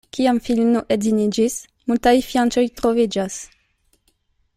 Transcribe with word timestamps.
Kiam 0.17 0.37
filino 0.45 0.79
edziniĝis, 0.95 1.57
multaj 1.91 2.13
fianĉoj 2.31 2.65
troviĝas. 2.81 3.37